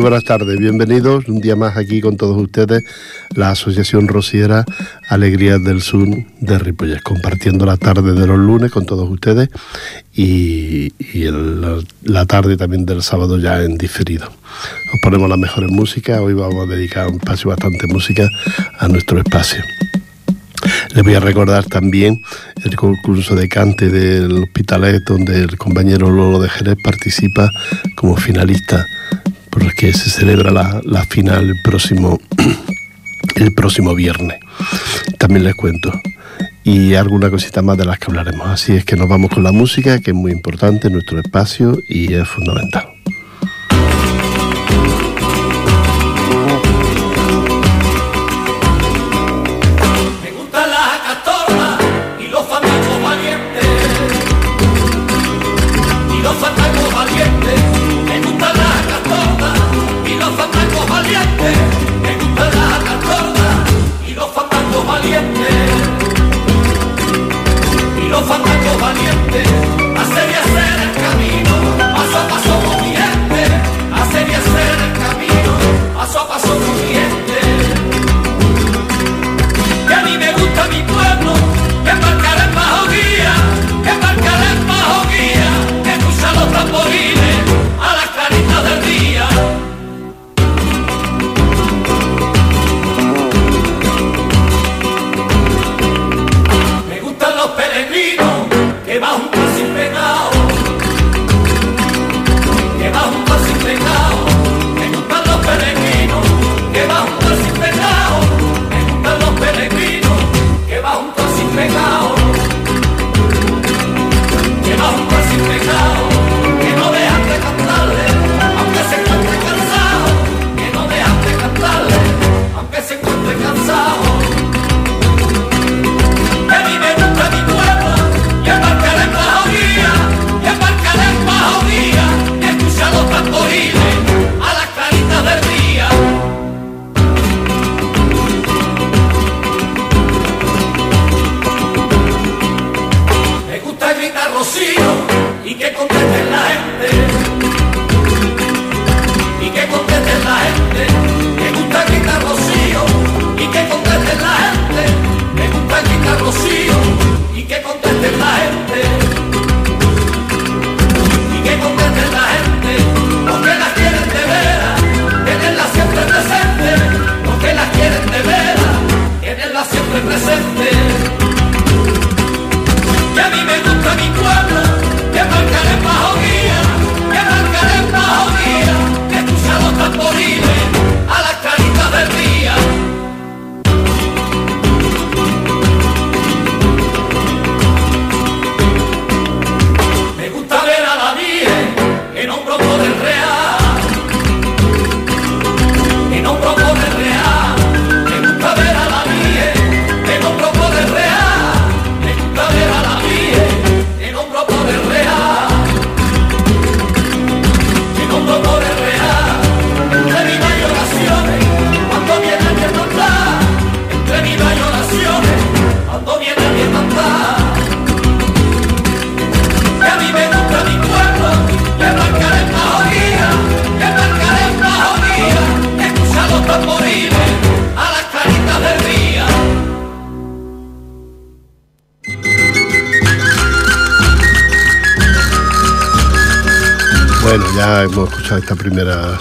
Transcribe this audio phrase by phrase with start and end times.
[0.00, 2.82] Muy buenas tardes, bienvenidos un día más aquí con todos ustedes,
[3.34, 4.64] la Asociación Rociera
[5.10, 6.08] Alegrías del Sur
[6.40, 9.50] de Ripolles, compartiendo la tarde de los lunes con todos ustedes
[10.14, 10.90] y,
[12.02, 14.24] la tarde también del sábado ya en diferido.
[14.24, 18.26] Os ponemos las mejores músicas, hoy vamos a dedicar un espacio bastante música
[18.78, 19.62] a nuestro espacio.
[20.94, 22.22] Les voy a recordar también
[22.64, 27.50] el concurso de cante del Hospitalet, donde el compañero Lolo de Jerez participa
[27.96, 28.86] como finalista
[29.60, 32.18] porque se celebra la, final el próximo,
[33.36, 34.40] el próximo viernes.
[35.18, 35.92] También les cuento.
[36.64, 38.48] Y alguna cosita más de las que hablaremos.
[38.48, 41.78] Así es que nos vamos con la música, que es muy importante en nuestro espacio
[41.88, 42.99] y es fundamental.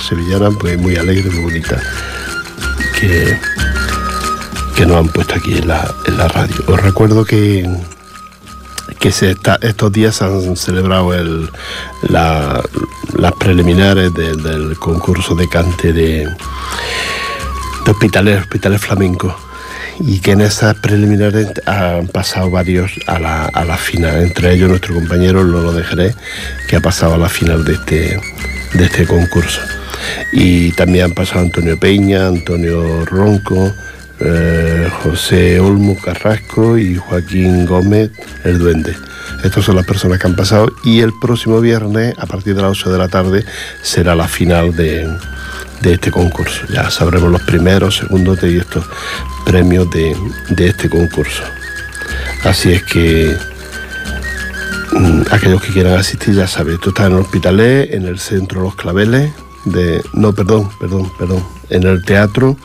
[0.09, 1.79] Sevillana, pues muy alegre, muy bonita,
[2.99, 3.37] que,
[4.75, 6.55] que nos han puesto aquí en la, radio.
[6.67, 7.69] Os recuerdo que,
[8.99, 11.49] que se estos días han celebrado el,
[12.09, 16.27] las preliminares del concurso de cante de,
[17.85, 19.35] de hospitales, hospitales flamencos
[19.99, 24.69] y que en esas preliminares han pasado varios a la, a la final, entre ellos
[24.69, 26.15] nuestro compañero Lolo de Jerez,
[26.67, 28.21] que ha pasado a la final de este,
[28.73, 29.59] de este concurso.
[30.31, 33.73] Y también han pasado Antonio Peña, Antonio Ronco,
[34.19, 38.11] eh, José Olmo Carrasco y Joaquín Gómez,
[38.43, 38.95] el duende.
[39.43, 42.71] Estas son las personas que han pasado y el próximo viernes, a partir de las
[42.71, 43.45] 8 de la tarde,
[43.81, 45.07] será la final de,
[45.81, 46.65] de este concurso.
[46.73, 48.85] Ya sabremos los primeros, segundos y estos
[49.45, 50.15] premios de,
[50.49, 51.43] de este concurso.
[52.43, 53.37] Así es que
[54.91, 58.61] Mm, aquellos que quieran asistir ya saben, esto está en el Hospitalet, en el centro
[58.61, 59.31] Los Claveles,
[60.13, 62.57] no, perdón, perdón, perdón, en el teatro,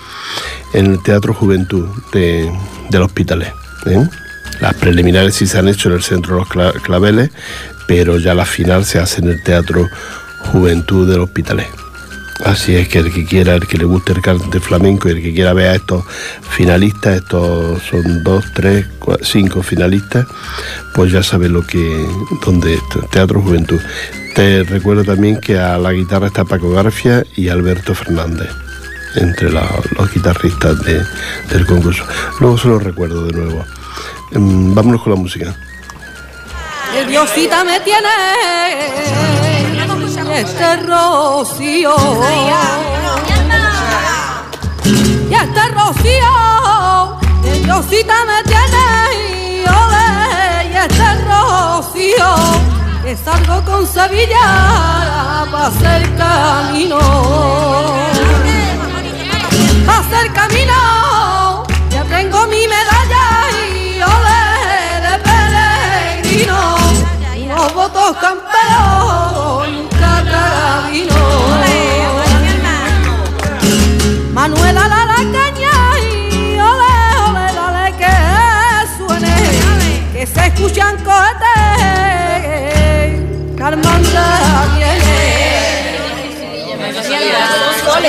[0.72, 2.50] en el Teatro Juventud de,
[2.90, 3.52] del Hospitalet.
[3.86, 4.08] ¿eh?
[4.60, 7.30] Las preliminares sí se han hecho en el Centro de los Claveles,
[7.86, 9.88] pero ya la final se hace en el Teatro
[10.52, 11.68] Juventud del Hospitalet.
[12.44, 15.22] Así es que el que quiera, el que le guste el cante flamenco y el
[15.22, 16.04] que quiera ver a estos
[16.50, 18.86] finalistas, estos son dos, tres,
[19.22, 20.26] cinco finalistas,
[20.94, 22.06] pues ya sabe lo que,
[22.44, 22.78] dónde
[23.10, 23.80] Teatro Juventud.
[24.34, 28.50] Te recuerdo también que a la guitarra está Paco Garfia y Alberto Fernández,
[29.14, 32.04] entre los guitarristas del concurso.
[32.40, 33.64] Luego se lo recuerdo de nuevo.
[34.32, 35.54] Em, vámonos con la música.
[36.98, 38.08] El Diosita me tiene
[40.40, 41.94] este rocío.
[45.30, 48.84] Y este rocío, el Diosita me tiene
[50.72, 52.73] y este rocío
[53.04, 56.98] que salgo con Sevilla para hacer camino.
[59.84, 63.26] Para hacer camino, ya tengo mi medalla
[63.68, 64.44] y ole
[65.06, 66.60] de peregrino.
[67.54, 68.43] Los votos camperos,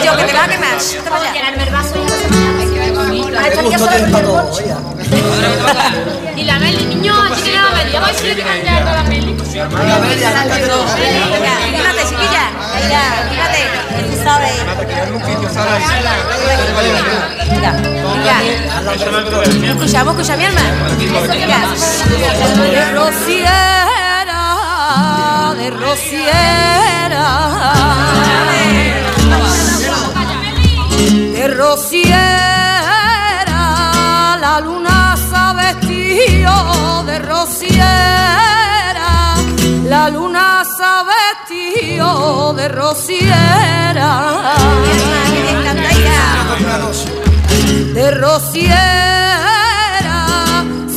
[0.05, 0.77] Que te va a quemar.
[0.77, 1.95] Te va a llenarme el vaso
[6.35, 7.91] y la Meli, niño, aquí la Meli.
[7.99, 8.25] Vais a
[8.79, 9.35] a la Meli.
[9.35, 10.23] La Meli,
[11.75, 12.45] Fíjate, chiquilla.
[13.29, 13.61] Fíjate.
[14.05, 14.53] Tú sabes.
[17.51, 17.71] Mira,
[18.17, 18.37] mira.
[19.71, 20.69] Escuchamos, escucha mi hermano.
[22.93, 24.05] Rociera
[25.57, 27.23] de rociera,
[31.47, 32.17] de rociera,
[34.41, 37.85] la luna se ha vestido de rociera,
[39.83, 44.11] la luna se ha vestido de rociera,
[47.93, 49.45] de rociera,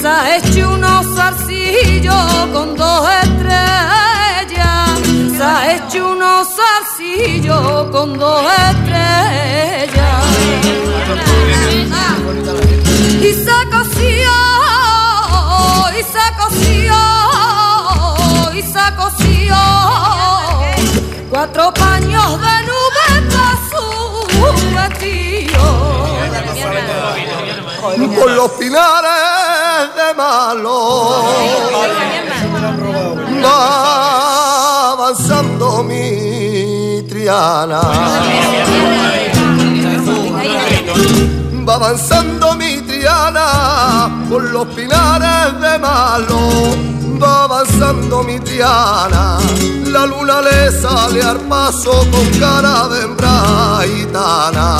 [0.00, 4.88] se ha hecho unos zarcillos con dos estrellas.
[5.36, 9.97] Se ha hecho unos zarcillos con dos estrellas
[13.20, 14.34] y se coció
[15.92, 16.98] y se coció
[18.54, 19.56] y se coció.
[21.30, 23.86] Cuatro paños de nube para su
[24.74, 25.64] vestido.
[28.16, 30.76] Por los pinares de malo.
[33.44, 37.80] Va avanzando mi Triana.
[41.66, 46.38] Va avanzando mi Triana por los pinares de malo.
[47.20, 49.38] Va avanzando mi Triana,
[49.86, 54.78] la luna le sale al paso con cara de hembra gitana.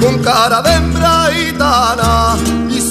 [0.00, 2.21] Con cara de hembra gitana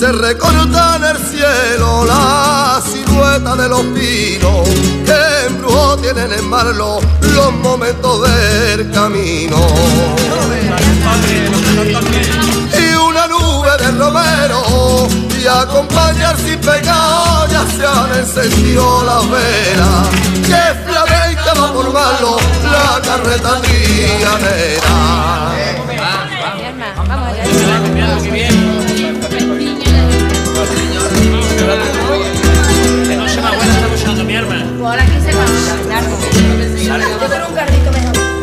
[0.02, 4.68] se recorta en el cielo la silueta de los pinos
[5.06, 9.58] que en brujo tienen en marlo los momentos del camino.
[12.80, 15.08] Y una nube de romero
[15.40, 20.10] y acompañar sin pecado ya se han encendido las velas
[20.48, 25.71] que flamenca va por malo la carreta trianera.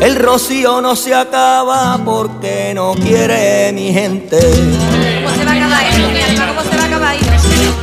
[0.00, 4.38] El rocío no se acaba porque no quiere mi gente.
[4.38, 6.46] ¿Cómo se va a acabar esto?
[6.48, 7.16] ¿Cómo se va a acabar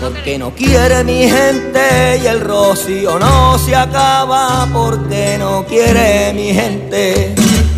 [0.02, 6.54] Porque no quiere mi gente y el rocío no se acaba porque no quiere mi
[6.54, 7.36] gente.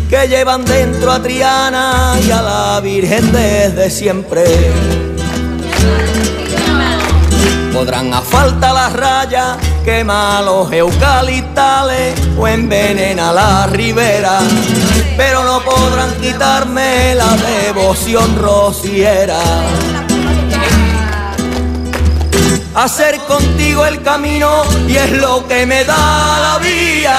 [0.08, 5.07] Que llevan dentro a Triana y a la Virgen desde siempre
[7.78, 14.40] podrán a falta las rayas, quema los eucaliptales o envenena la ribera,
[15.16, 19.38] pero no podrán quitarme la devoción rociera.
[22.74, 27.16] Hacer contigo el camino y es lo que me da la vía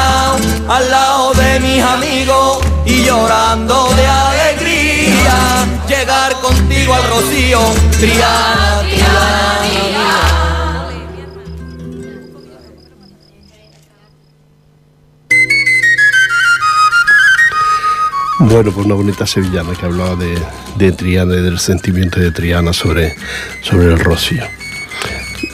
[0.67, 7.61] al lado de mis amigos y llorando de alegría llegar contigo al rocío,
[7.97, 10.38] Triana, Triana.
[18.41, 23.13] Bueno, pues una bonita sevillana que hablaba de, Triana y del sentimiento de Triana sobre,
[23.61, 24.43] sobre el rocío.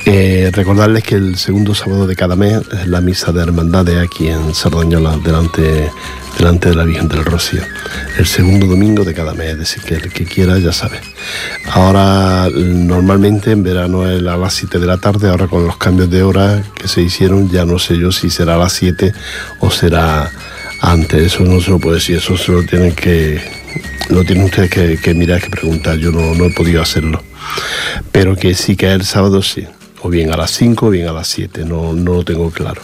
[0.06, 4.27] Eh, recordarles que el segundo sábado de cada mes es la misa de hermandades aquí
[4.27, 5.89] en Sardañola, delante,
[6.38, 7.62] delante de la Virgen del Rocío.
[8.20, 11.01] El segundo domingo de cada mes, es decir, que el que quiera ya sabe.
[11.72, 16.12] Ahora, normalmente en verano es a las 7 de la tarde, ahora con los cambios
[16.12, 19.12] de hora que se hicieron, ya no sé yo si será a las 7
[19.60, 20.32] o será
[20.82, 21.34] antes.
[21.34, 23.41] Eso no se lo puedo decir, eso se lo tienen que,
[24.10, 25.98] lo tienen ustedes que, mirar, que preguntar.
[25.98, 27.24] Yo no, he podido hacerlo.
[28.12, 29.65] Pero que sí que el sábado, sí
[30.05, 32.82] o bien a las 5 o bien a las 7, no, no lo tengo claro.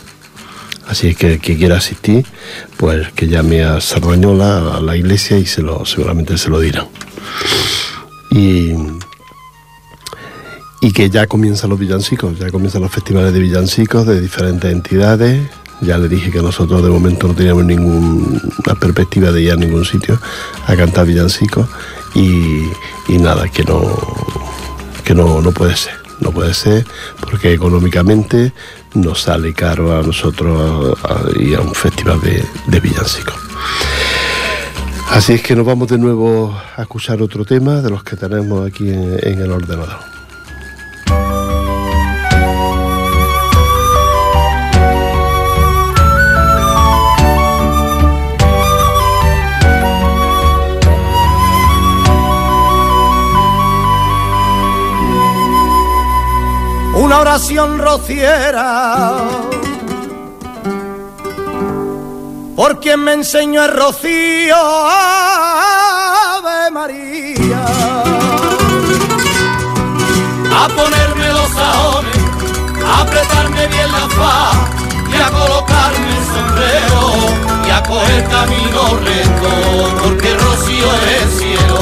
[0.88, 2.26] Así es que quien quiera asistir,
[2.78, 6.88] pues que llame a Sardañola, a la iglesia y se lo, seguramente se lo dirán.
[8.32, 8.74] Y,
[10.82, 15.48] y que ya comienzan los villancicos, ya comienzan los festivales de villancicos de diferentes entidades.
[15.82, 19.84] Ya le dije que nosotros de momento no teníamos ninguna perspectiva de ir a ningún
[19.84, 20.20] sitio
[20.68, 21.68] a cantar villancicos
[22.14, 23.98] y, nada, que no,
[25.04, 26.00] que no, no puede ser.
[26.20, 26.86] No puede ser
[27.20, 28.54] porque económicamente
[28.94, 30.96] nos sale caro a nosotros
[31.36, 33.34] ir a un festival de, de villancicos.
[35.10, 38.66] Así es que nos vamos de nuevo a escuchar otro tema de los que tenemos
[38.68, 40.21] aquí en el ordenador.
[57.02, 59.18] Una oración rociera.
[62.56, 64.56] Por quien me enseñó el rocío,
[64.86, 65.90] Ave
[66.72, 67.64] María.
[70.54, 72.18] A ponerme los sajones,
[72.86, 74.58] a apretarme bien la faz
[75.12, 77.02] y a colocarme el sombrero
[77.66, 79.50] y a coger camino recto,
[80.04, 81.82] porque rocío es el cielo.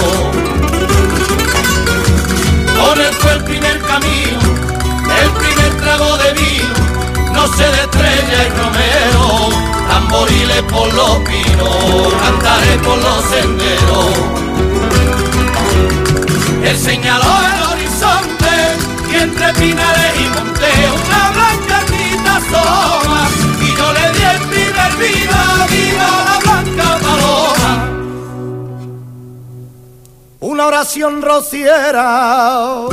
[8.40, 9.50] De estrella y romero,
[9.88, 14.14] tamboriles por los pinos, cantaré por los senderos.
[16.64, 18.54] Él señaló el horizonte
[19.12, 21.78] y entre pinares y montes una blanca
[22.38, 23.28] asoma
[23.62, 27.72] y yo le di el primer vida, viva la blanca paloma.
[30.42, 32.88] Una oración rociera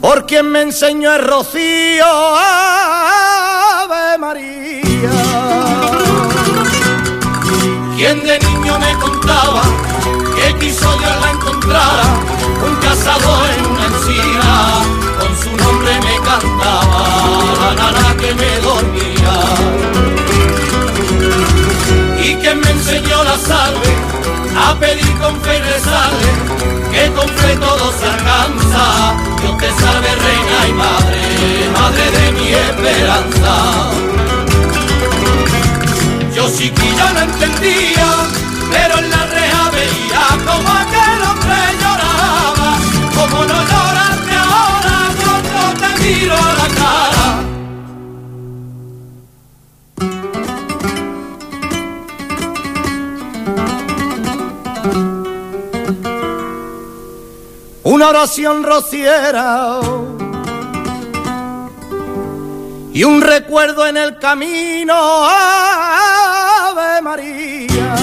[0.00, 2.04] por quien me enseñó el rocío,
[2.36, 5.10] Ave María.
[7.96, 9.62] Quien de niño me contaba
[10.34, 12.04] que quiso Dios la encontrara,
[12.66, 14.82] un cazador en una encina,
[15.18, 17.02] con su nombre me cantaba,
[17.60, 19.34] la nana que me dormía.
[22.22, 22.69] Y quien me
[23.00, 23.94] enseñó la salve,
[24.56, 26.30] a pedir con fe y rezarle,
[26.92, 29.16] que con fe todo se alcanza.
[29.40, 33.90] Dios te salve, reina y madre, madre de mi esperanza.
[36.34, 38.08] Yo chiquilla no entendía,
[38.70, 41.79] pero en la reja veía como aquel hombre
[58.00, 59.78] una oración rociera
[62.94, 64.94] y un recuerdo en el camino,
[65.28, 67.94] Ave María.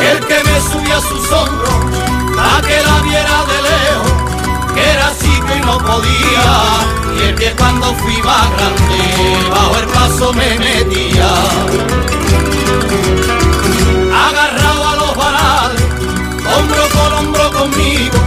[0.00, 1.74] El que me subió a sus hombros,
[2.38, 4.12] a que la viera de lejos,
[4.74, 6.46] que era chico y no podía,
[7.18, 9.00] y el que cuando fui más grande,
[9.50, 11.28] bajo el paso me metía.
[14.26, 15.79] Agarrado a los varales,
[16.56, 18.18] hombro con hombro conmigo,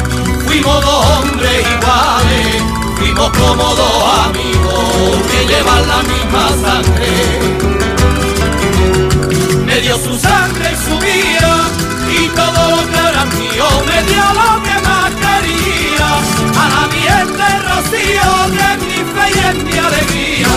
[0.45, 2.63] fuimos dos hombres iguales,
[2.97, 7.11] fuimos como dos amigos que llevan la misma sangre.
[9.65, 11.53] Me dio su sangre y su vida,
[12.09, 16.09] y todo lo que era mío, me dio lo que más quería,
[16.61, 20.53] a la miel de rocío, que mi fe y es mi alegría.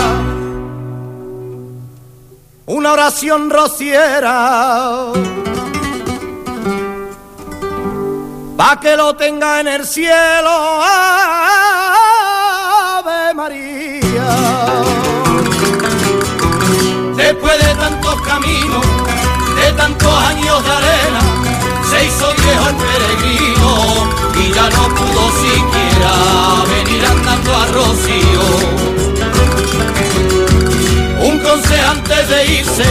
[2.67, 5.11] Una oración rociera
[8.57, 10.81] pa' que lo tenga en el cielo.
[12.97, 14.29] Ave María.
[17.15, 18.85] Después de tantos caminos,
[19.59, 21.21] de tantos años de arena,
[21.89, 23.71] se hizo viejo el peregrino
[24.41, 26.13] y ya no pudo siquiera
[26.75, 28.47] venir andando a Rocío.
[31.29, 32.87] Un consejo antes de irse,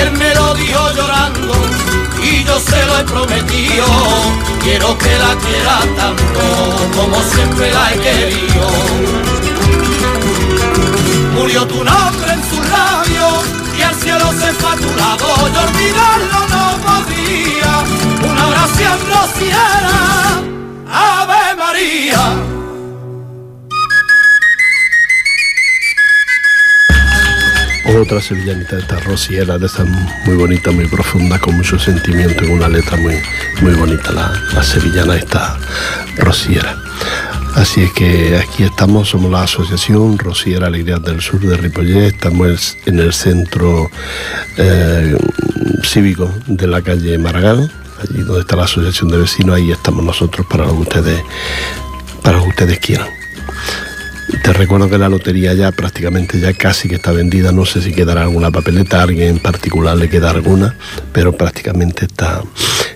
[0.00, 1.91] él me lo dijo llorando
[2.24, 3.86] he prometido,
[4.62, 8.68] quiero que la quiera tanto como siempre la he querido.
[11.34, 13.28] Murió tu nombre en su labio
[13.78, 20.42] y al cielo se fue a tu lado, y olvidarlo no podía, una oración rociera,
[20.90, 22.51] Ave María.
[28.02, 32.68] Otra sevillanita, esta rociera, de esta muy bonita, muy profunda, con mucho sentimiento, en una
[32.68, 33.14] letra muy,
[33.60, 35.56] muy bonita, la, sevillana, esta
[36.16, 36.76] rociera.
[37.54, 42.76] Así es que aquí estamos, somos la Asociación Rociera Alegría del Sur de Ripollet, estamos
[42.86, 43.88] en el centro
[44.56, 45.16] eh,
[45.84, 50.44] cívico de la calle Maragall, allí donde está la Asociación de Vecinos, ahí estamos nosotros
[50.48, 51.22] para lo ustedes,
[52.22, 53.21] para lo que ustedes quieran.
[54.42, 57.92] Te recuerdo que la lotería ya prácticamente ya casi que está vendida, no sé si
[57.92, 60.76] quedará alguna papeleta, a alguien en particular le queda alguna,
[61.12, 62.42] pero prácticamente está,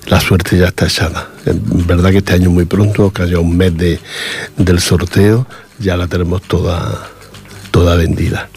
[0.07, 1.31] la suerte ya está echada.
[1.45, 1.57] Es
[1.87, 3.99] verdad que este año muy pronto, haya un mes de,
[4.57, 5.47] del sorteo,
[5.79, 7.09] ya la tenemos toda,
[7.71, 8.49] toda vendida.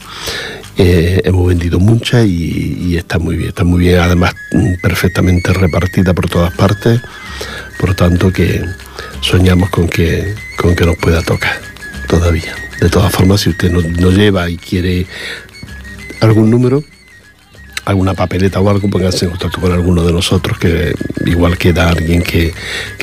[0.78, 4.34] Eh, hemos vendido mucha y, y, está muy bien, está muy bien, además
[4.82, 7.02] perfectamente repartida por todas partes,
[7.80, 8.64] por tanto que
[9.22, 11.69] soñamos con que, con que nos pueda tocar
[12.10, 12.56] todavía.
[12.82, 15.06] De todas formas, si usted no, lleva y quiere
[16.20, 16.84] algún número,
[17.86, 20.94] alguna papeleta o algo, póngase en contacto con alguno de nosotros, que
[21.26, 22.54] igual queda alguien que,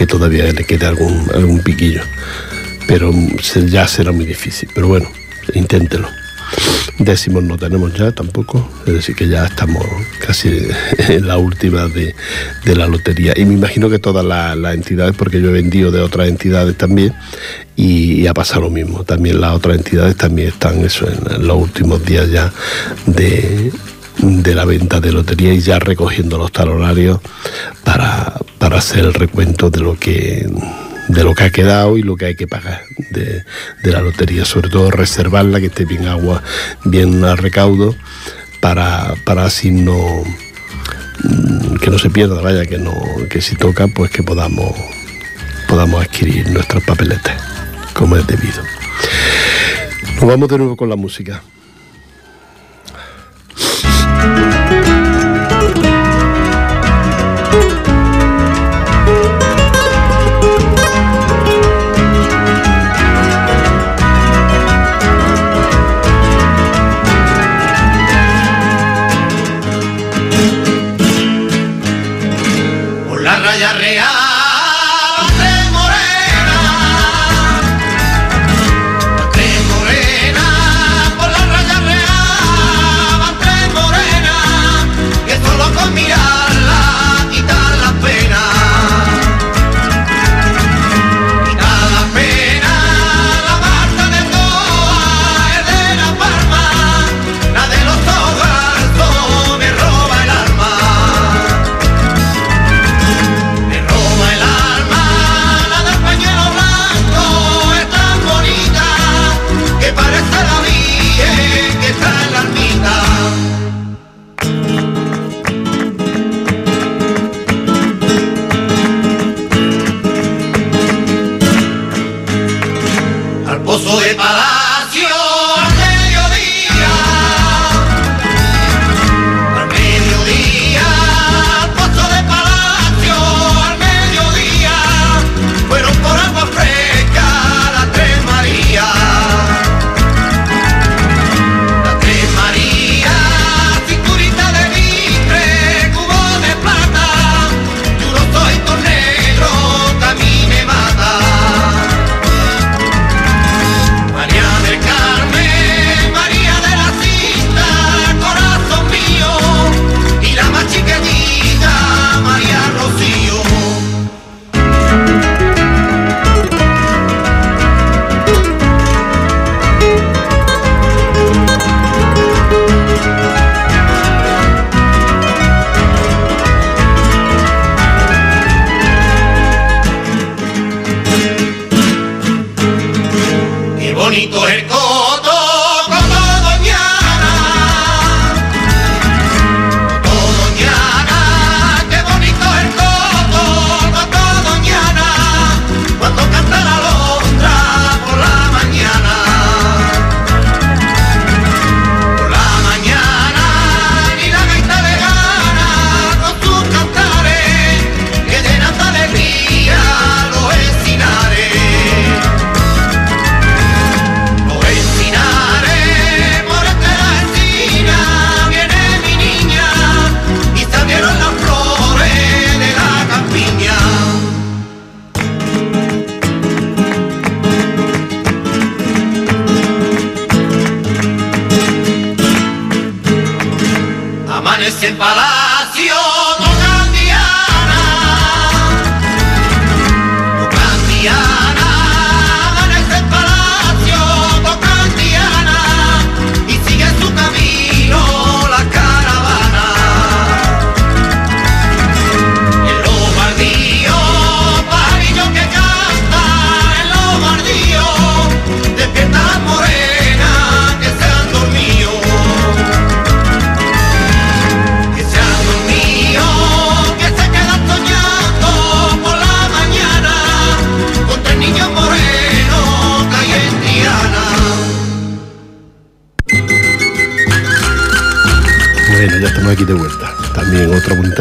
[0.07, 2.03] todavía le quede algún, algún piquillo.
[2.89, 3.13] Pero
[3.67, 4.69] ya será muy difícil.
[4.75, 5.09] Pero bueno,
[5.55, 6.09] inténtelo.
[6.99, 9.85] Décimos no tenemos ya tampoco, es decir, que ya estamos
[10.27, 10.49] casi
[11.09, 12.15] en la última de,
[12.75, 13.35] la lotería.
[13.37, 17.15] Y me imagino que todas las entidades, porque yo he vendido de otras entidades también,
[17.77, 19.05] y, ha pasado lo mismo.
[19.05, 22.53] También las otras entidades también están eso en, los últimos días ya
[23.07, 23.73] de,
[24.55, 27.21] la venta de lotería y ya recogiendo los talonarios
[27.85, 30.49] para, para hacer el recuento de lo que
[31.09, 33.45] de lo que ha quedado y lo que hay que pagar de,
[33.83, 36.43] la lotería, sobre todo reservarla, que esté bien agua,
[36.85, 37.95] bien a recaudo,
[38.61, 40.23] para, para así no
[41.23, 42.95] mm, que no se pierda, vaya, que no,
[43.31, 44.75] que si toca, pues que podamos
[45.69, 47.43] podamos adquirir nuestras papeletas
[47.93, 48.63] como es debido.
[50.17, 51.43] Nos vamos de nuevo con la música.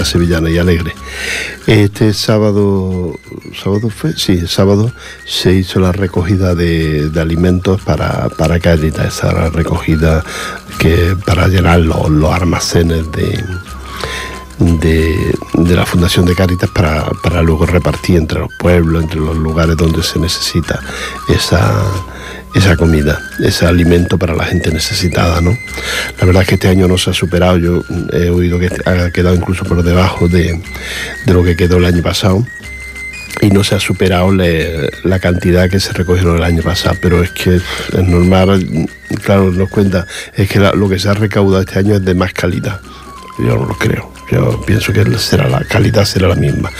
[0.06, 0.94] Sevillana y alegre.
[1.68, 3.14] Este sábado,
[3.62, 4.14] ¿sábado fue?
[4.14, 4.92] Sí, sábado
[5.26, 10.24] se hizo la recogida de, alimentos para, para Cáritas, esa recogida
[10.80, 13.44] que para llenar los, los almacenes de,
[14.60, 19.76] de, la Fundación de Cáritas para, para, luego repartir entre los pueblos, entre los lugares
[19.76, 20.80] donde se necesita
[21.28, 21.84] esa,
[22.56, 25.42] esa comida, ese alimento para la gente necesitada.
[25.42, 25.56] ¿no?
[26.20, 29.12] La verdad es que este año no se ha superado, yo he oído que ha
[29.12, 30.60] quedado incluso por debajo de,
[31.26, 32.46] de lo que quedó el año pasado
[33.42, 37.32] y no se ha superado la cantidad que se recogieron el año pasado, pero es
[37.32, 38.88] que es normal,
[39.22, 42.32] claro, nos cuenta, es que lo que se ha recaudado este año es de más
[42.32, 42.80] calidad.
[43.38, 44.14] Yo no lo creo.
[44.32, 46.72] Yo pienso que será la calidad será la misma.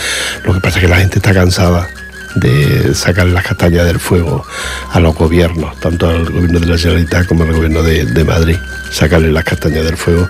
[0.46, 1.88] Lo que pasa es que la gente está cansada
[2.36, 4.46] de sacar las castañas del fuego
[4.92, 8.58] a los gobiernos, tanto al gobierno de la Generalitat como al gobierno de, Madrid,
[8.92, 10.28] sacarle las castañas del fuego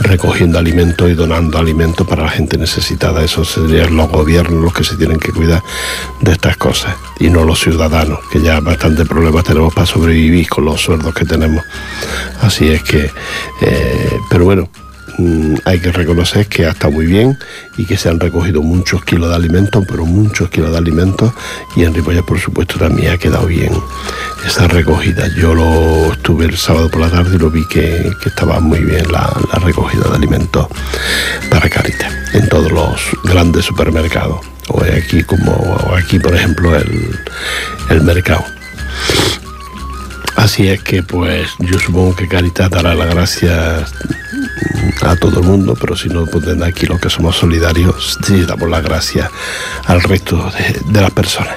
[0.00, 3.22] recogiendo alimentos y donando alimentos para la gente necesitada.
[3.22, 5.62] Eso serían los gobiernos los que se tienen que cuidar
[6.20, 10.64] de estas cosas y no los ciudadanos, que ya bastante problemas tenemos para sobrevivir con
[10.64, 11.64] los sueldos que tenemos.
[12.40, 13.10] Así es que,
[13.60, 14.68] eh, pero bueno,
[15.64, 17.38] hay que reconocer que ha estado muy bien
[17.76, 21.32] y que se han recogido muchos kilos de alimentos, pero muchos kilos de alimentos
[21.76, 23.72] y en Ripollas por supuesto también ha quedado bien
[24.46, 25.28] esa recogida.
[25.36, 29.04] Yo lo estuve el sábado por la tarde y lo vi que, estaba muy bien
[29.12, 29.32] la,
[29.64, 30.66] recogida de alimentos
[31.50, 37.18] para Caritas en todos los grandes supermercados o aquí como aquí por ejemplo el,
[37.90, 38.44] el mercado.
[40.36, 43.92] Así es que pues yo supongo que Caritas dará las gracias
[45.02, 48.68] a todo el mundo, pero si no, pues aquí los que somos solidarios, sí damos
[48.70, 49.30] las gracias
[49.86, 50.50] al resto
[50.86, 51.56] de, las personas.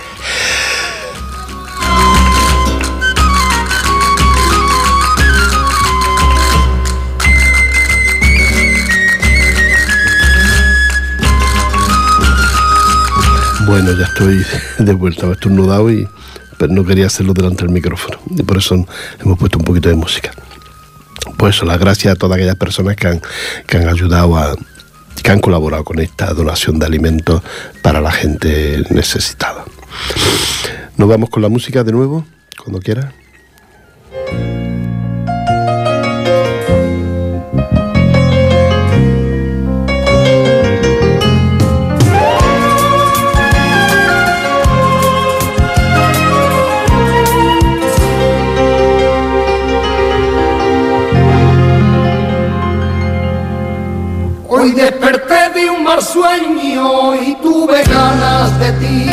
[13.66, 14.46] Bueno, ya estoy
[14.80, 16.08] de vuelta, me he estornudado y
[16.58, 18.18] pero no quería hacerlo delante del micrófono.
[18.36, 18.76] Y por eso
[19.20, 20.32] hemos puesto un poquito de música
[21.38, 23.22] pues las gracias a todas aquellas personas que han,
[23.66, 24.56] que han ayudado a,
[25.24, 27.42] que han colaborado con esta donación de alimentos
[27.82, 29.66] para la gente necesitada.
[30.98, 32.26] Nos vamos con la música de nuevo,
[32.58, 33.14] cuando quiera.
[56.02, 59.10] Sueño y tuve ganas de ti.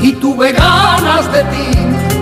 [0.00, 1.78] Y tuve ganas de ti.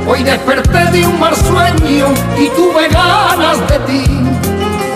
[0.09, 2.07] Hoy desperté de un mal sueño
[2.39, 4.05] y tuve ganas de ti.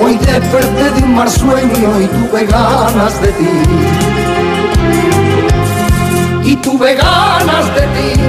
[0.03, 3.51] Hoy desperté de un mal sueño y tuve ganas de ti.
[6.45, 8.21] Y tuve ganas de ti,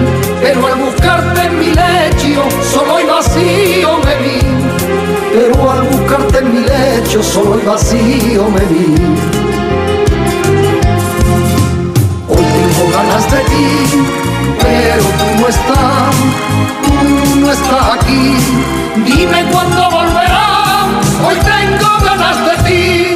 [0.42, 1.11] pero al buscarte
[7.12, 8.95] lecho solo y vacío me vi.
[12.30, 13.67] Hoy tengo ganas de ti,
[14.62, 16.15] pero tú no estás,
[16.86, 18.38] tú no estás aquí.
[19.06, 20.88] Dime cuándo volverás,
[21.28, 23.11] hoy tengo ganas de ti.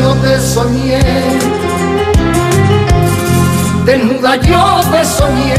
[0.00, 1.00] Yo te soñé.
[3.84, 5.54] Desnuda yo te soñé,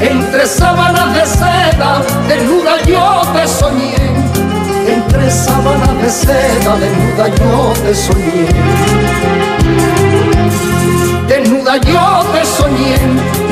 [0.00, 3.96] entre sábanas de seda, desnuda yo te soñé.
[4.86, 8.46] Entre sábanas de seda, desnuda yo te soñé.
[11.28, 12.96] Desnuda yo te soñé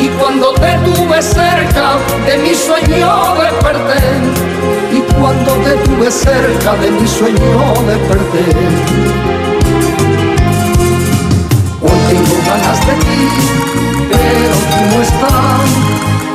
[0.02, 1.96] y cuando te tuve cerca
[2.26, 4.50] de mi sueño desperté
[5.20, 9.59] cuando te tuve cerca de mi sueño de
[12.60, 13.28] ganas de ti,
[14.10, 15.70] pero tú no estás,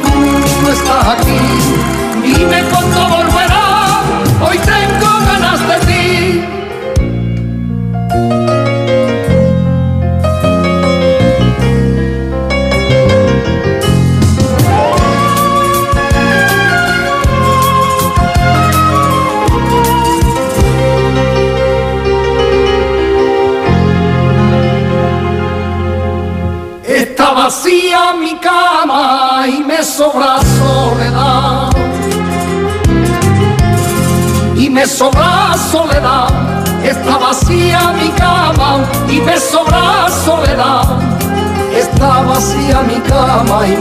[0.04, 1.65] tú no estás aquí.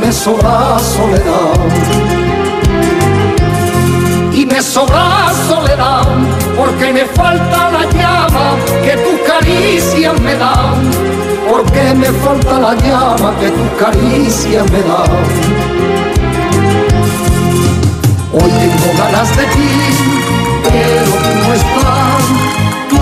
[0.04, 1.54] Me sobra soledad.
[4.34, 6.06] Y me sobra soledad
[6.58, 10.90] porque me falta la llama que tus caricias me dan.
[11.50, 15.10] Porque me falta la llama que tus caricias me dan.
[18.34, 19.72] Hoy tengo ganas de ti,
[20.64, 22.24] pero tú no estás,
[22.90, 22.98] tú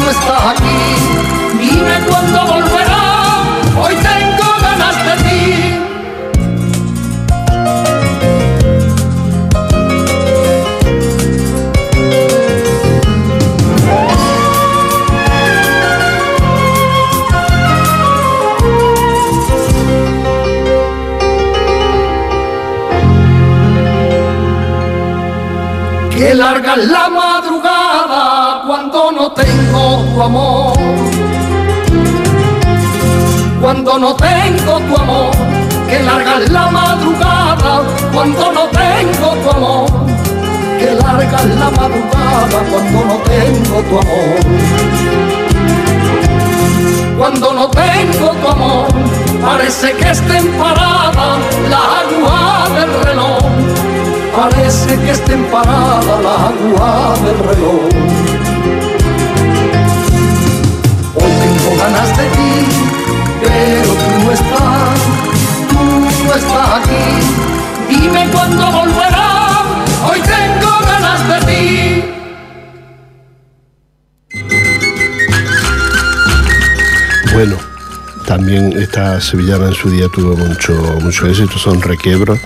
[0.00, 0.93] no estás aquí.
[26.76, 30.72] La madrugada cuando no tengo tu amor.
[33.60, 35.30] Cuando no tengo tu amor.
[35.88, 37.82] Que larga la madrugada
[38.12, 39.86] cuando no tengo tu amor.
[40.80, 44.40] Que larga la madrugada cuando no tengo tu amor.
[47.16, 48.86] Cuando no tengo tu amor,
[49.40, 51.38] parece que estén paradas
[51.70, 53.93] las aguas del reloj
[54.36, 57.88] parece que estén paradas las aguas del reloj.
[61.14, 62.52] Hoy tengo ganas de ti,
[63.42, 64.98] pero tú no estás,
[65.70, 65.82] tú
[66.24, 67.06] no estás aquí.
[67.88, 69.64] Dime cuándo volverás,
[70.10, 71.64] hoy tengo ganas de ti.
[77.32, 77.56] Bueno,
[78.26, 82.38] también esta sevillana en su día tuvo mucho, mucho éxito, son requiebros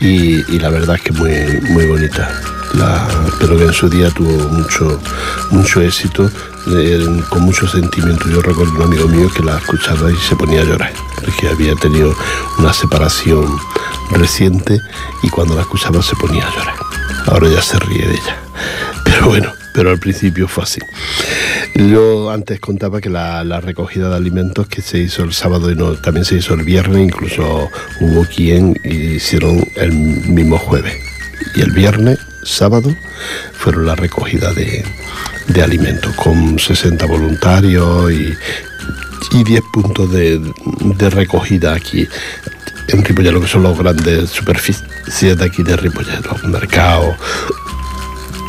[0.00, 2.30] y, la verdad es que muy, muy bonita.
[2.74, 3.08] La,
[3.40, 5.00] pero que en su día tuvo mucho,
[5.50, 6.30] mucho éxito,
[6.68, 8.28] eh, con mucho sentimiento.
[8.28, 10.92] Yo recuerdo un amigo mío que la escuchaba y se ponía a llorar,
[11.24, 12.14] porque había tenido
[12.58, 13.58] una separación
[14.12, 14.80] reciente
[15.22, 16.74] y cuando la escuchaba se ponía a llorar.
[17.26, 18.36] Ahora ya se ríe de ella.
[19.04, 20.80] Pero bueno, pero al principio fue así.
[21.74, 25.94] Yo antes contaba que la, recogida de alimentos que se hizo el sábado y no,
[25.94, 30.94] también se hizo el viernes, incluso hubo quien hicieron el mismo jueves.
[31.54, 32.94] Y el viernes, sábado,
[33.52, 34.84] fueron la recogida de,
[35.48, 38.34] de alimentos con 60 voluntarios y,
[39.32, 40.40] y 10 puntos de,
[40.96, 42.08] de recogida aquí
[42.88, 47.14] en Ripollet, que son los grandes superficies de aquí de Ripollet, los mercados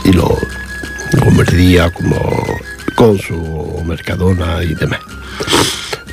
[0.03, 0.31] y los
[1.19, 2.43] como
[2.95, 4.99] con su Mercadona y demás.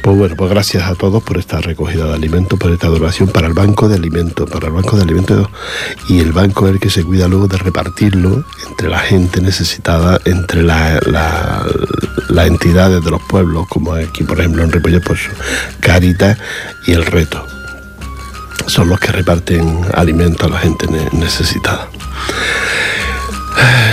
[0.03, 3.47] Pues bueno, pues gracias a todos por esta recogida de alimentos, por esta donación para
[3.47, 5.49] el Banco de Alimentos, para el Banco de Alimentos
[6.09, 10.19] y el banco es el que se cuida luego de repartirlo entre la gente necesitada,
[10.25, 11.67] entre las la,
[12.29, 15.21] la entidades de los pueblos, como aquí por ejemplo en Ripollet, pues
[15.81, 16.39] Caritas
[16.87, 17.45] y el Reto.
[18.67, 21.91] Son los que reparten alimentos a la gente necesitada.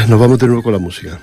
[0.08, 1.20] Nos vamos de nuevo con la música.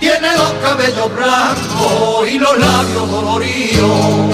[0.00, 4.25] Tiene los cabellos blancos y los labios doloridos.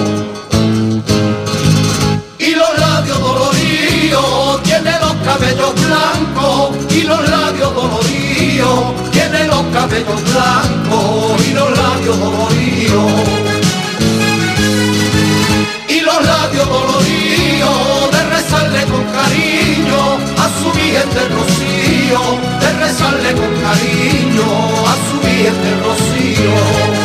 [6.94, 13.12] Y los labios doloridos, tiene los cabellos blancos y los labios doloridos.
[15.88, 22.20] Y los labios doloridos de rezarle con cariño a su virgen del rocío,
[22.61, 24.46] de rezarle con cariño
[24.87, 27.01] a su virgen del rocío.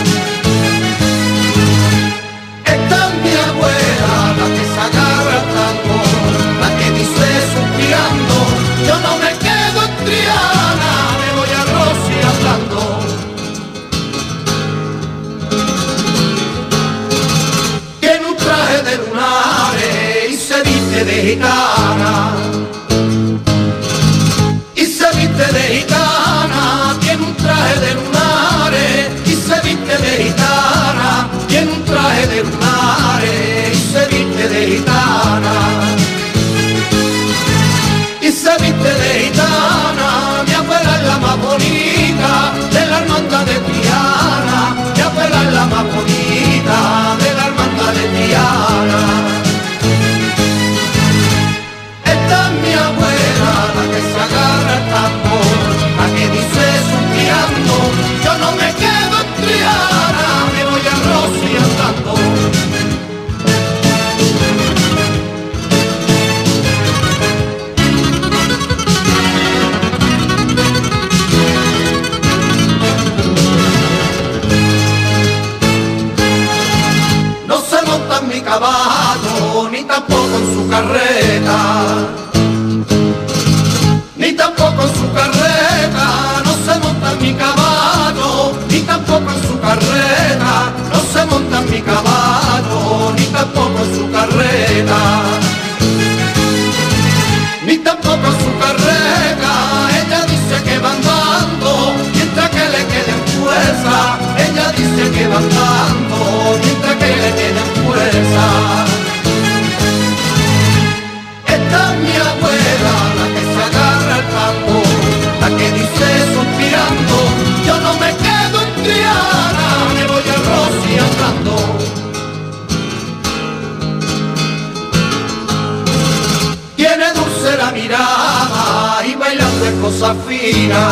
[130.16, 130.84] fina.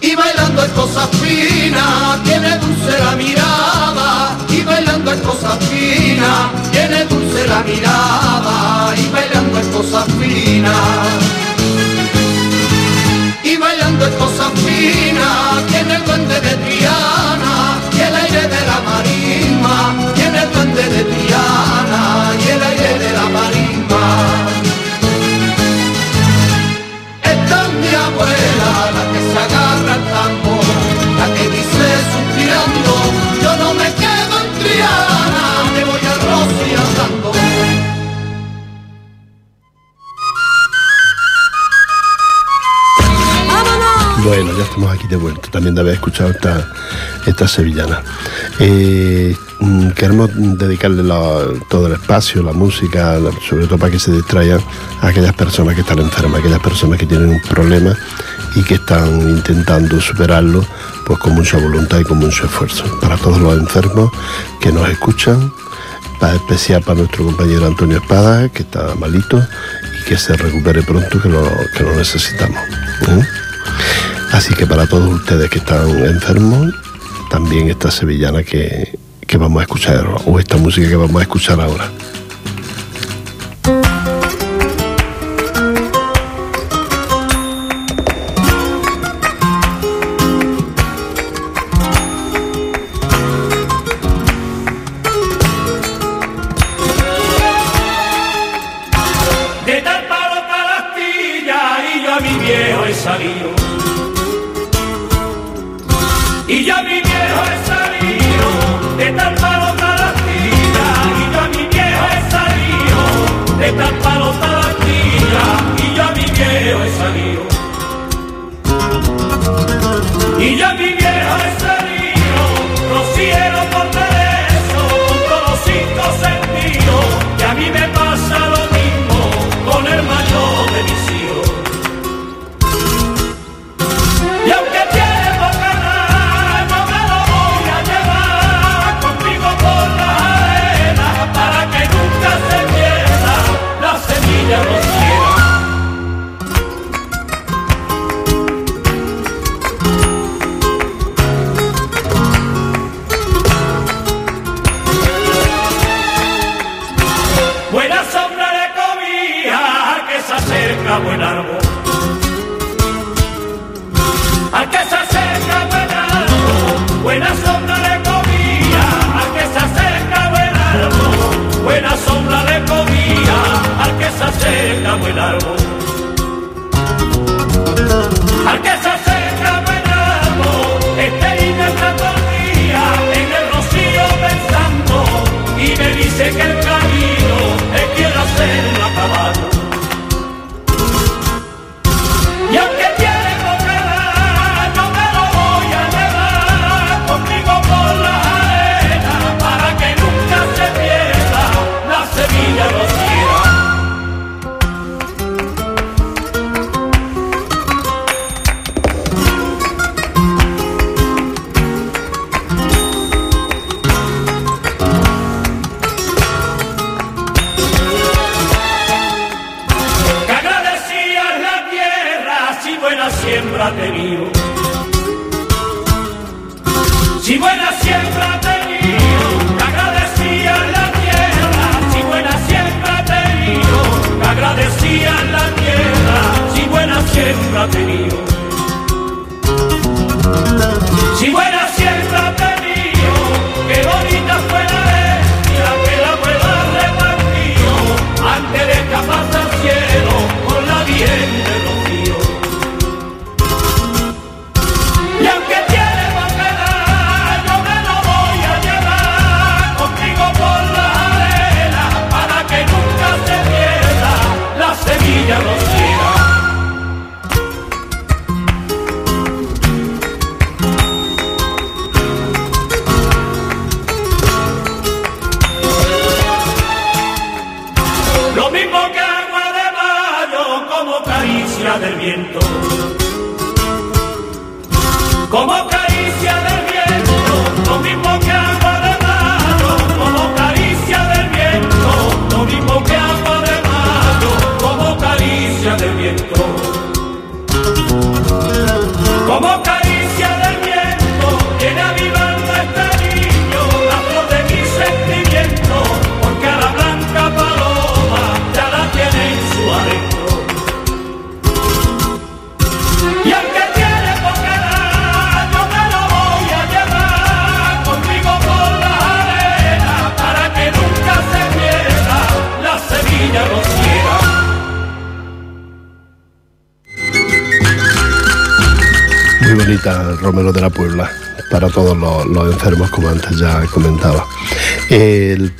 [0.00, 4.36] Y bailando es cosa fina, tiene dulce la mirada.
[4.48, 8.94] Y bailando es cosa fina, tiene dulce la mirada.
[8.96, 10.74] Y bailando es cosa fina.
[13.42, 17.55] Y bailando es cosa fina, tiene el duende de Triana
[44.76, 46.68] estamos aquí de vuelta, también de haber escuchado esta,
[47.24, 48.02] esta sevillana.
[48.58, 51.02] Eh, mm, queremos dedicarle
[51.70, 53.18] todo el espacio, la música,
[53.48, 54.60] sobre todo para que se distraigan
[55.00, 57.96] a aquellas personas que están enfermas, aquellas personas que tienen un problema
[58.54, 60.62] y que están intentando superarlo
[61.06, 62.84] pues con mucha voluntad y con mucho esfuerzo.
[63.00, 64.10] Para todos los enfermos
[64.60, 65.50] que nos escuchan,
[66.20, 69.42] para especial para nuestro compañero Antonio Espada, que está malito,
[70.00, 72.60] y que se recupere pronto, que lo, que lo necesitamos.
[73.08, 73.45] ¿eh?
[74.32, 76.74] Así que para todos ustedes que están enfermos,
[77.30, 81.60] también esta sevillana que, que vamos a escuchar o esta música que vamos a escuchar
[81.60, 81.90] ahora.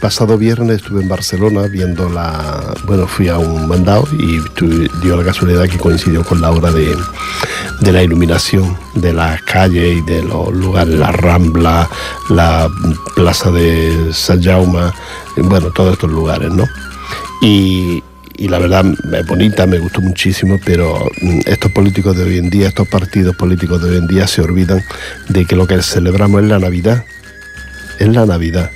[0.07, 2.74] Pasado viernes estuve en Barcelona viendo la.
[2.84, 6.70] Bueno, fui a un mandado y tu- dio la casualidad que coincidió con la hora
[6.70, 6.94] de,
[7.80, 11.90] de la iluminación de las calles y de los lugares, la Rambla,
[12.30, 12.70] la
[13.16, 14.92] plaza de San Jaume,
[15.38, 16.68] bueno, todos estos lugares, ¿no?
[17.42, 18.00] Y,
[18.36, 22.48] y la verdad es bonita, me gustó muchísimo, pero mm, estos políticos de hoy en
[22.48, 24.84] día, estos partidos políticos de hoy en día se olvidan
[25.28, 27.04] de que lo que celebramos es la Navidad,
[27.98, 28.70] es la Navidad,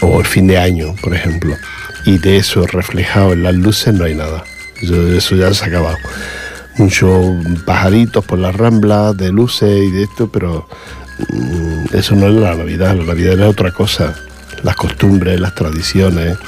[0.00, 1.56] o el fin de año, por ejemplo,
[2.04, 4.44] y de eso reflejado en las luces no hay nada,
[4.80, 5.98] eso, eso ya se ha acabado.
[6.76, 7.34] Muchos
[7.64, 10.68] pajaritos por las ramblas de luces y de esto, pero
[11.32, 14.14] mm, eso no es la Navidad, la Navidad es otra cosa,
[14.62, 16.38] las costumbres, las tradiciones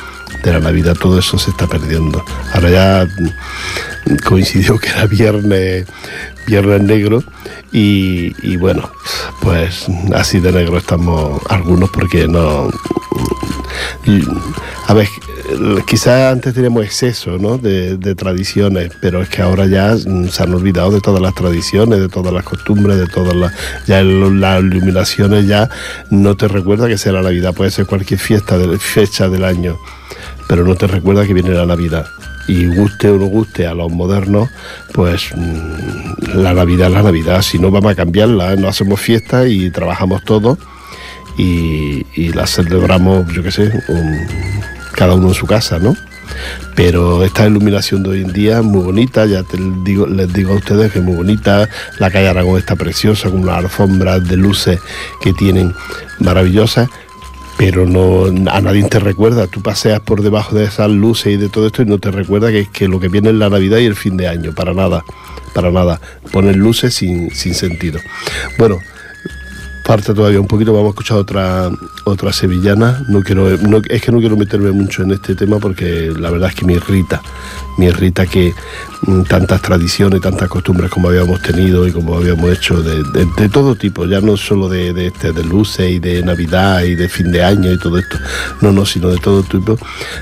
[0.43, 2.25] de la Navidad, todo eso se está perdiendo.
[2.55, 5.87] Ahora ya mm, coincidió que era viernes,
[6.47, 7.23] viernes negro
[7.73, 8.91] y, bueno,
[9.43, 12.71] pues así de negro estamos algunos porque no...
[14.89, 15.07] A ver,
[15.87, 17.59] quizás antes teníamos exceso ¿no?
[17.59, 22.01] de, de tradiciones, pero es que ahora ya se han olvidado de todas las tradiciones,
[22.01, 23.53] de todas las costumbres, de todas las...
[23.87, 25.69] Ya las iluminaciones ya
[26.11, 29.79] no te recuerda que la Navidad, puede ser cualquier fiesta, de, fecha del año,
[30.49, 32.07] pero no te recuerda que viene la Navidad.
[32.51, 34.49] Y guste o no guste a los modernos,
[34.93, 38.57] pues mm, la Navidad es la Navidad, si no vamos a cambiarla, ¿eh?
[38.57, 40.59] no hacemos fiesta y trabajamos todos
[41.39, 43.73] y, la celebramos, yo qué sé,
[44.97, 45.95] cada uno en su casa, ¿no?
[46.75, 50.53] Pero esta iluminación de hoy en día es muy bonita, ya te digo, les digo
[50.53, 51.69] a ustedes que es muy bonita,
[52.01, 54.81] la calle Aragón está preciosa, con unas alfombras de luces
[55.21, 55.73] que tienen
[56.19, 56.89] maravillosas,
[57.61, 61.51] pero no a nadie te recuerda, tú paseas por debajo de esas luces y de
[61.51, 63.85] todo esto y no te recuerda que, que lo que viene es la Navidad y
[63.85, 65.05] el fin de año, para nada,
[65.53, 66.01] para nada,
[66.33, 68.01] ponen luces sin, sin sentido.
[68.57, 68.79] Bueno,
[69.91, 71.69] parte todavía un poquito, vamos a escuchar otra
[72.05, 73.03] otra sevillana.
[73.09, 76.55] No quiero, es que no quiero meterme mucho en este tema porque la verdad es
[76.55, 77.21] que me irrita,
[77.77, 78.55] me irrita que
[79.03, 84.07] mm, tantas tradiciones, tantas costumbres como habíamos tenido y como habíamos hecho de, todo tipo,
[84.07, 87.79] ya no solo este, de luces y de Navidad y de fin de año y
[87.81, 88.17] todo esto,
[88.61, 89.77] no, no, sino de todo tipo,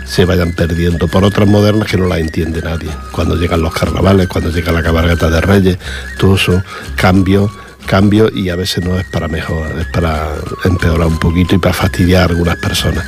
[0.07, 2.89] se vayan perdiendo por otras modernas que no las entiende nadie.
[3.13, 5.79] Cuando llegan los carnavales, cuando llega la cabalgata de Reyes,
[6.19, 6.63] todo eso,
[6.97, 7.51] cambios
[7.89, 10.29] cambio y a veces no es para mejor, es para
[10.65, 13.05] empeorar un poquito y para fastidiar a algunas personas.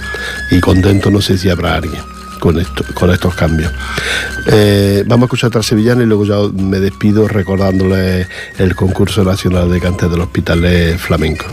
[0.50, 2.02] Y contento no sé si habrá alguien
[2.40, 3.72] con, esto, con estos cambios.
[4.46, 8.26] Eh, vamos a escuchar otra sevillana y luego ya me despido recordándole
[8.58, 11.46] el concurso nacional de cante del Hospital Flamenco.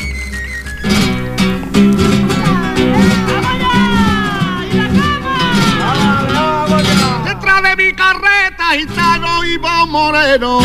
[9.87, 10.59] Moreno.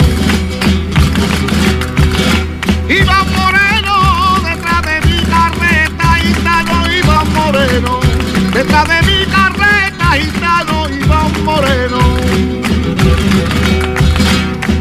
[8.63, 11.99] De mi carreta, gitano Iván Moreno.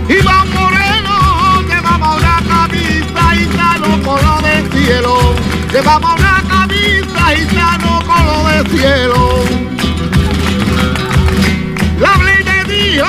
[0.08, 5.34] Iván Moreno, llevaba una camisa gitano color de cielo.
[5.74, 9.44] Llevaba una camisa gitano color de cielo.
[12.00, 12.38] La me
[12.72, 13.08] dijo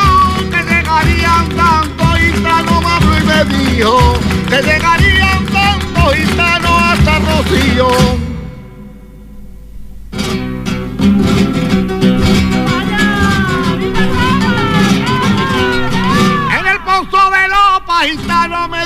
[0.50, 4.14] que llegarían tantos gitanos, Pablo y me dijo
[4.48, 8.21] que llegarían tantos gitanos hasta Rocío.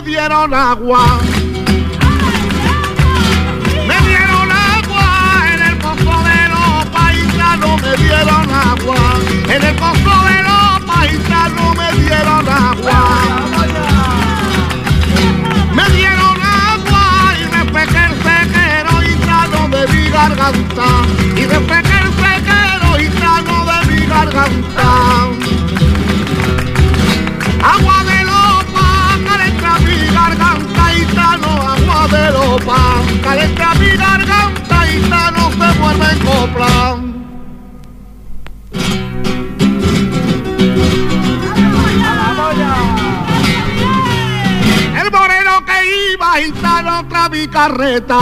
[0.06, 1.18] Dieron agua.
[3.88, 5.06] Me dieron agua
[5.52, 9.00] en el pozo de los paisanos, me dieron agua.
[9.48, 12.98] En el pozo de los paisanos me dieron agua.
[15.74, 16.38] Me dieron
[16.70, 20.86] agua y refresqué el sequero gitano de mi garganta.
[21.36, 25.65] Y refresqué el sequero gitano de mi garganta.
[32.08, 36.96] de lopa, calienta mi garganta y ya no se vuelve en copla.
[45.00, 48.18] El moreno que iba gitano otra mi carreta.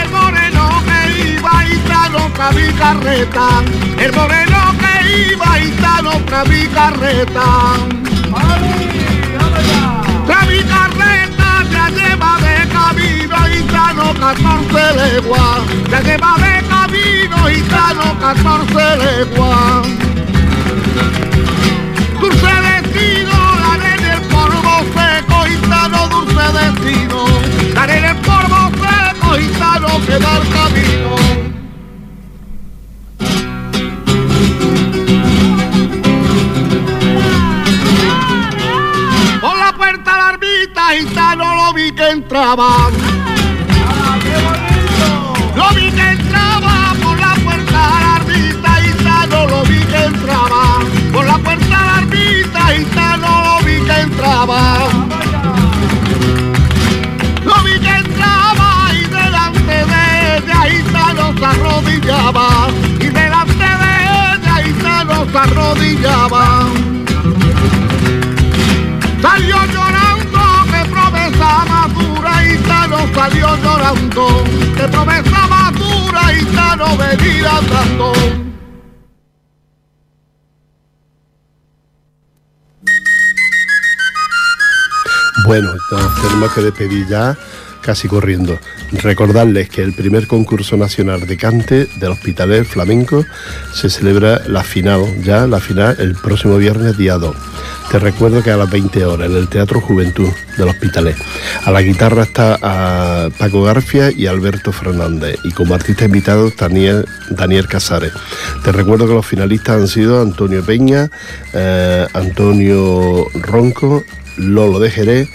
[0.00, 3.62] El moreno que iba gitano otra mi.
[3.98, 4.92] El moreno que
[5.32, 5.58] iba
[6.16, 7.48] otra mi carreta.
[15.20, 15.62] Leguas.
[15.90, 17.58] Ya lleva de camino y
[17.94, 19.86] no 14 leguas.
[22.20, 27.24] Dulce destino, la en el polvo seco y sano, dulce destino.
[27.74, 31.16] La en el polvo seco y sano queda el camino.
[39.40, 42.90] Por la puerta la arbita y sano lo vi que entraba.
[53.88, 54.60] Que entraba.
[57.44, 60.78] Lo vi que entraba y delante de ella y
[61.38, 62.48] se arrodillaba.
[63.00, 63.92] Y delante de
[64.32, 66.44] ella y se arrodillaba.
[69.22, 74.44] Salió llorando que promesa madura y sano salió llorando
[74.76, 78.47] que promesa madura y sano venir andando.
[85.48, 85.70] Bueno,
[86.20, 87.34] tenemos que despedir ya
[87.80, 88.58] casi corriendo.
[88.92, 93.24] Recordarles que el primer concurso nacional de cante del Hospitalet Flamenco
[93.72, 97.34] se celebra la final, ya la final el próximo viernes día 2.
[97.90, 100.28] Te recuerdo que a las 20 horas en el Teatro Juventud
[100.58, 101.16] del Hospitalet.
[101.64, 107.06] A la guitarra está a Paco Garfia y Alberto Fernández y como artista invitado Daniel,
[107.30, 108.12] Daniel Casares.
[108.64, 111.10] Te recuerdo que los finalistas han sido Antonio Peña,
[111.54, 114.04] eh, Antonio Ronco,
[114.38, 115.28] Lolo de Jerez,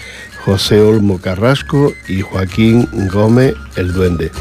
[0.45, 4.31] José Olmo Carrasco y Joaquín Gómez el Duende.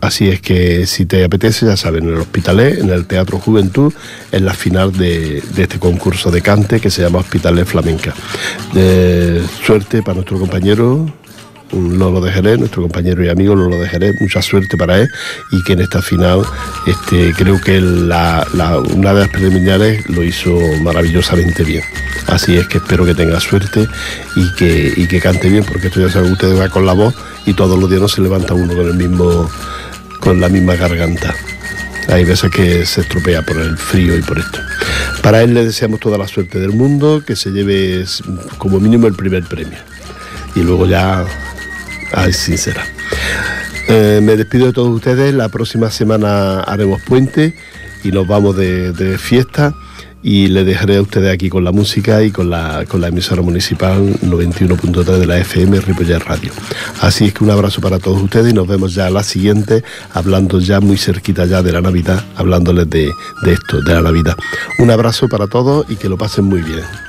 [0.00, 3.92] Así es que si te apetece, ya saben, en el Hospitalet, en el Teatro Juventud,
[4.30, 8.14] en la final de, este concurso de cante que se llama Hospitalet Flamenca.
[8.72, 11.12] De suerte para nuestro compañero
[11.72, 15.08] Lolo de Jerez, nuestro compañero y amigo Lolo de Jerez, mucha suerte para él
[15.52, 16.42] y que en esta final
[16.86, 18.46] este, creo que la,
[18.94, 21.82] una de las preliminares lo hizo maravillosamente bien.
[22.26, 23.86] Así es que espero que tenga suerte
[24.36, 27.14] y que, y que cante bien, porque esto ya saben ustedes va con la voz
[27.46, 29.48] y todos los días no se levanta uno con el mismo
[30.20, 31.34] con la misma garganta.
[32.08, 34.58] Hay veces que se estropea por el frío y por esto.
[35.22, 38.04] Para él le deseamos toda la suerte del mundo, que se lleve
[38.56, 39.78] como mínimo el primer premio.
[40.54, 41.24] Y luego ya
[42.12, 42.84] Ay, sincera.
[43.88, 45.34] Eh, me despido de todos ustedes.
[45.34, 47.54] La próxima semana haremos puente
[48.04, 49.74] y nos vamos de, de, fiesta.
[50.20, 53.40] Y le dejaré a ustedes aquí con la música y con la, con la emisora
[53.40, 56.52] municipal 91.3 de la FM Ripollet Radio.
[57.00, 59.84] Así es que un abrazo para todos ustedes y nos vemos ya a la siguiente,
[60.12, 64.36] hablando ya muy cerquita ya de la Navidad, hablándoles de, de esto, de la Navidad.
[64.80, 67.07] Un abrazo para todos y que lo pasen muy bien.